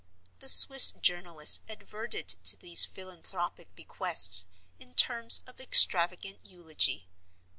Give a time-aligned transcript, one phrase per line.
[0.39, 4.47] The Swiss journalist adverted to these philanthropic bequests
[4.79, 7.07] in terms of extravagant eulogy.